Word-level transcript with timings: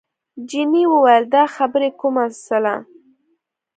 جینۍ 0.49 0.85
وویل 0.89 1.23
دا 1.35 1.43
خبرې 1.55 1.89
کوې 1.99 2.25
څله؟ 2.45 2.75